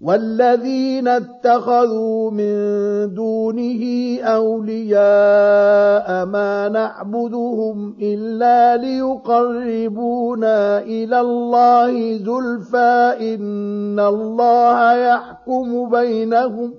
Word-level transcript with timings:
والذين 0.00 1.08
اتخذوا 1.08 2.30
من 2.30 2.54
دونه 3.14 3.82
أولياء 4.22 4.98
ما 6.26 6.68
نعبدهم 6.68 7.96
إلا 8.02 8.76
ليقربونا 8.76 10.78
إلى 10.78 11.20
الله 11.20 12.16
زلفى 12.18 13.16
إن 13.20 14.00
الله 14.00 14.92
يحكم 14.92 15.90
بينهم 15.90 16.74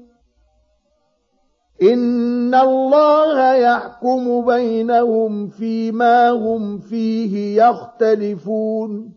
إن 1.81 2.55
الله 2.55 3.53
يحكم 3.53 4.45
بينهم 4.45 5.47
فيما 5.47 6.29
هم 6.29 6.79
فيه 6.79 7.63
يختلفون 7.63 9.16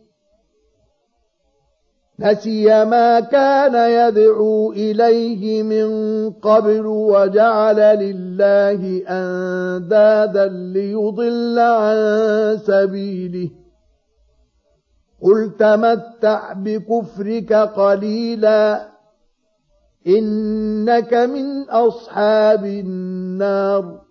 نسي 2.21 2.85
ما 2.85 3.19
كان 3.19 3.75
يدعو 3.75 4.71
اليه 4.71 5.63
من 5.63 5.89
قبل 6.31 6.85
وجعل 6.85 7.75
لله 7.75 9.03
اندادا 9.07 10.47
ليضل 10.47 11.59
عن 11.59 11.97
سبيله. 12.57 13.49
قل 15.21 15.51
تمتع 15.59 16.53
بكفرك 16.53 17.53
قليلا 17.53 18.87
انك 20.07 21.13
من 21.13 21.69
اصحاب 21.69 22.65
النار. 22.65 24.10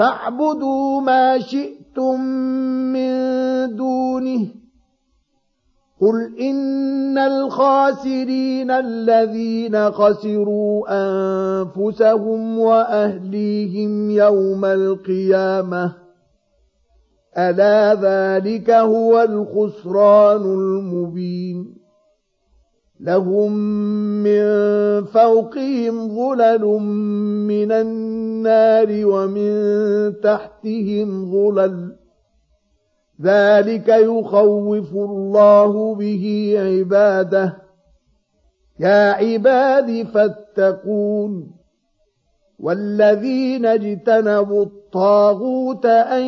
فاعبدوا 0.00 1.00
ما 1.00 1.38
شئتم 1.38 2.20
من 2.92 3.12
دونه. 3.76 4.46
قل 6.00 6.40
إن 6.40 7.18
الخاسرين 7.18 8.70
الذين 8.70 9.90
خسروا 9.90 10.86
أنفسهم 10.88 12.58
وأهليهم 12.58 14.10
يوم 14.10 14.64
القيامة. 14.64 15.92
ألا 17.38 17.94
ذلك 17.94 18.70
هو 18.70 19.22
الخسران 19.22 20.42
المبين. 20.42 21.80
لهم 23.00 23.52
من 24.22 24.44
فوقهم 25.04 26.08
ظلل 26.08 26.64
من 27.48 27.72
النار 27.72 28.88
ومن 29.04 29.52
تحتهم 30.20 31.32
ظلل. 31.32 31.96
ذلك 33.22 33.88
يخوف 33.88 34.94
الله 34.94 35.94
به 35.94 36.54
عباده. 36.58 37.56
يا 38.80 39.12
عباد 39.12 40.06
فاتقون. 40.06 41.50
والذين 42.58 43.66
اجتنبوا 43.66 44.64
الطاغوت 44.64 45.86
أن 45.86 46.22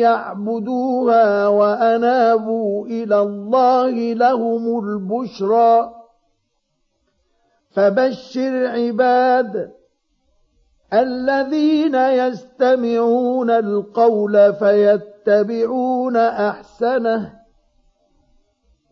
يعبدوها 0.00 1.48
وأنابوا 1.48 2.86
إلى 2.86 3.22
الله 3.22 4.12
لهم 4.12 4.78
البشرى. 4.78 6.03
فبشر 7.74 8.66
عباد 8.66 9.72
الذين 10.92 11.94
يستمعون 11.94 13.50
القول 13.50 14.54
فيتبعون 14.54 16.16
أحسنه. 16.16 17.32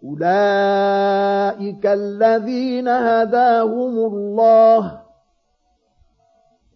أولئك 0.05 1.87
الذين 1.87 2.89
هداهم 2.89 3.99
الله 3.99 5.03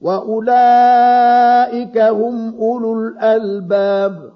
وأولئك 0.00 1.99
هم 1.99 2.55
أولو 2.55 2.93
الألباب. 2.99 4.36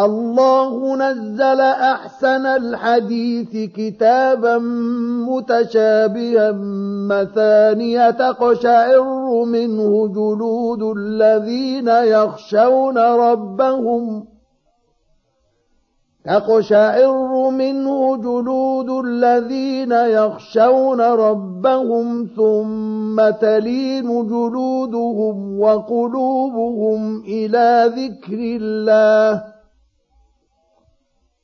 الله 0.00 0.96
نزل 0.96 1.60
أحسن 1.60 2.46
الحديث 2.46 3.70
كتابا 3.76 4.58
متشابها 5.28 6.52
مثانية 7.08 8.10
تقشعر 8.10 9.44
منه 9.44 10.08
جلود 10.08 10.96
الذين 10.96 11.88
يخشون 11.88 12.98
ربهم 12.98 14.24
تقشعر 16.24 17.50
منه 17.50 18.16
جلود 18.16 19.04
الذين 19.06 19.92
يخشون 19.92 21.00
ربهم 21.00 22.28
ثم 22.36 23.30
تلين 23.30 24.26
جلودهم 24.26 25.60
وقلوبهم 25.60 27.20
إلى 27.20 27.92
ذكر 27.96 28.38
الله 28.38 29.53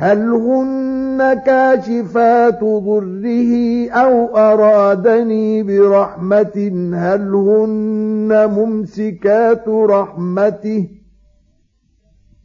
هل 0.00 0.30
هن 0.30 1.34
كاشفات 1.46 2.60
ضره 2.64 3.90
أو 3.90 4.36
أرادني 4.36 5.62
برحمة؟ 5.62 6.90
هل 6.94 7.34
هن 7.34 8.50
ممسكات 8.50 9.68
رحمته؟ 9.68 10.88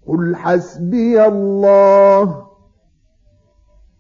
قل 0.08 0.36
حسبي 0.36 1.26
الله. 1.26 2.44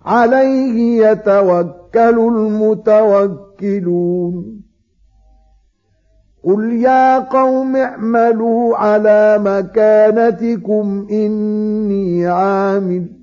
عليه 0.05 1.07
يتوكل 1.07 2.19
المتوكلون. 3.57 4.61
قل 6.43 6.73
يا 6.73 7.19
قوم 7.19 7.75
اعملوا 7.75 8.77
على 8.77 9.37
مكانتكم 9.39 11.07
إني 11.11 12.27
عامل. 12.27 13.22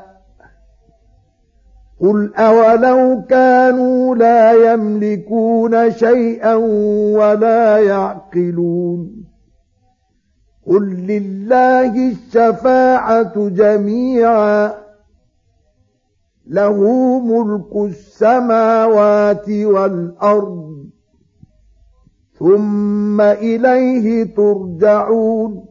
قل 2.01 2.33
أولو 2.35 3.21
كانوا 3.29 4.15
لا 4.15 4.73
يملكون 4.73 5.91
شيئا 5.91 6.55
ولا 7.15 7.77
يعقلون 7.77 9.25
قل 10.67 10.83
لله 10.83 12.09
الشفاعة 12.11 13.49
جميعا 13.49 14.73
له 16.47 16.79
ملك 17.19 17.75
السماوات 17.75 19.49
والأرض 19.49 20.85
ثم 22.39 23.21
إليه 23.21 24.35
ترجعون 24.35 25.70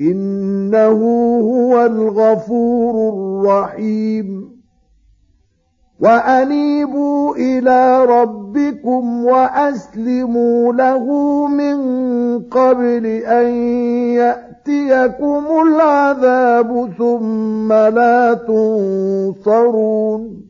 إنه 0.00 1.00
هو 1.40 1.86
الغفور 1.86 3.14
الرحيم. 3.14 4.56
وأنيبوا 6.00 7.36
إلى 7.36 8.04
ربكم 8.04 9.24
وأسلموا 9.24 10.72
له 10.72 11.06
من 11.46 11.78
قبل 12.42 13.06
أن 13.06 13.46
يأتيكم 14.14 15.44
العذاب 15.66 16.92
ثم 16.98 17.72
لا 17.72 18.34
تنصرون. 18.34 20.45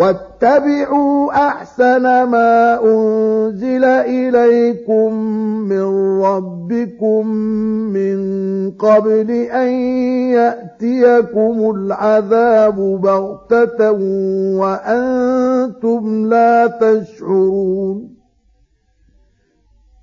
واتبعوا 0.00 1.32
أحسن 1.48 2.02
ما 2.22 2.80
أنزل 2.84 3.84
إليكم 3.84 5.14
من 5.68 6.22
ربكم 6.22 7.26
من 7.92 8.20
قبل 8.70 9.30
أن 9.30 9.70
يأتيكم 10.32 11.70
العذاب 11.76 12.76
بغتة 13.00 13.90
وأنتم 14.60 16.26
لا 16.26 16.66
تشعرون 16.66 18.20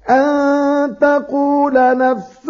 أن 0.10 0.98
تقول 1.02 1.98
نفس 1.98 2.48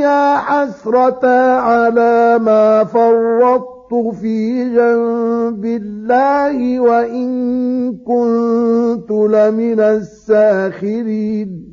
يا 0.00 0.36
حسرة 0.36 1.26
على 1.60 2.38
ما 2.38 2.84
فرطت 2.84 3.71
في 3.94 4.64
جنب 4.64 5.64
الله 5.64 6.80
وإن 6.80 7.96
كنت 7.96 9.10
لمن 9.10 9.80
الساخرين. 9.80 11.72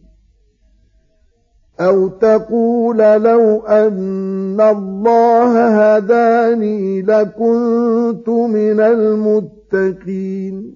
أو 1.80 2.08
تقول 2.08 2.98
لو 2.98 3.66
أن 3.66 4.62
الله 4.62 5.68
هداني 5.68 7.02
لكنت 7.02 8.30
من 8.30 8.80
المتقين. 8.80 10.76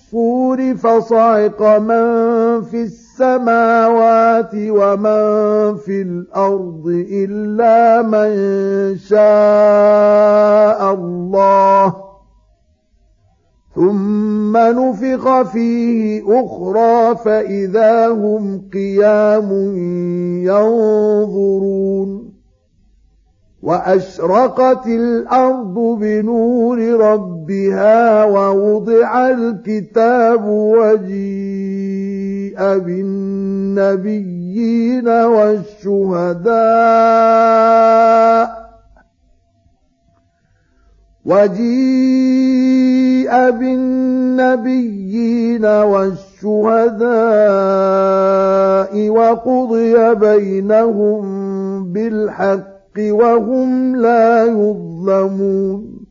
فصعق 0.75 1.77
من 1.77 2.61
في 2.61 2.81
السماوات 2.81 4.51
ومن 4.53 5.77
في 5.77 6.01
الأرض 6.01 7.05
إلا 7.11 8.01
من 8.01 8.31
شاء 8.97 10.93
الله. 10.93 11.95
ثم 13.75 14.57
نفخ 14.57 15.41
فيه 15.41 16.23
أخرى 16.27 17.15
فإذا 17.15 18.07
هم 18.07 18.69
قيام 18.73 19.51
ينظرون. 20.43 22.31
وأشرقت 23.63 24.87
الأرض 24.87 25.73
بنور 25.73 26.77
ربها 27.51 28.23
ووضع 28.23 29.29
الكتاب 29.29 30.45
وجيء 30.47 31.17
بالنبيين 33.77 34.27
والشهداء 35.07 36.51
وجيء 41.25 42.51
بالنبيين 43.51 44.85
والشهداء 45.65 47.11
وقضي 49.09 50.15
بينهم 50.15 51.23
بالحق 51.93 52.71
وهم 52.97 53.95
لا 53.95 54.45
يظلمون 54.45 56.10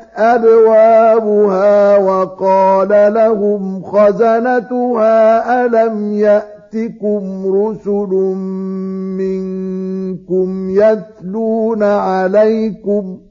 أبوابها 0.21 1.97
وقال 1.97 3.13
لهم 3.13 3.83
خزنتها 3.83 5.15
ألم 5.65 6.13
يأتكم 6.13 7.45
رسل 7.55 8.09
منكم 9.17 10.69
يتلون 10.69 11.83
عليكم 11.83 13.17
ۖ 13.27 13.30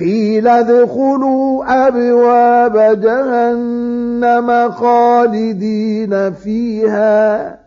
قيل 0.00 0.48
ادخلوا 0.48 1.64
أبواب 1.88 3.00
جهنم 3.00 4.70
خالدين 4.70 6.32
فيها 6.32 7.58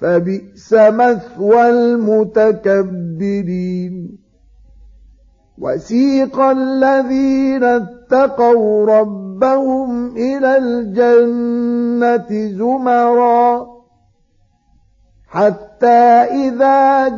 فبئس 0.00 0.72
مثوى 0.72 1.68
المتكبرين. 1.70 3.14
وسيق 5.58 6.40
الذين 6.40 7.64
اتقوا 7.64 8.86
ربهم 8.86 10.16
إلى 10.16 10.58
الجنة 10.58 12.26
زمرا 12.58 13.66
حتى 15.28 15.86
إذا 16.46 17.08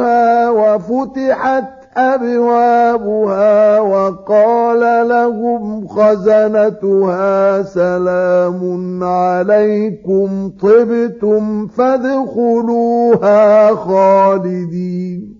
جاءوها 0.00 0.50
وفتحت 0.50 1.64
أبوابها 1.96 3.80
وقال 3.80 5.08
لهم 5.08 5.86
خزنتها 5.86 7.62
سلام 7.62 9.04
عليكم 9.04 10.52
طبتم 10.60 11.66
فادخلوها 11.66 13.74
خالدين. 13.74 15.39